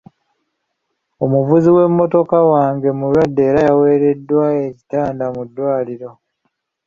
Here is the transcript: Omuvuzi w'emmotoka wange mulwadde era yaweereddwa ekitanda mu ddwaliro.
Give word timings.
Omuvuzi 1.23 1.69
w'emmotoka 1.75 2.37
wange 2.51 2.89
mulwadde 2.99 3.41
era 3.49 3.59
yaweereddwa 3.67 4.45
ekitanda 4.67 5.25
mu 5.35 5.41
ddwaliro. 5.47 6.11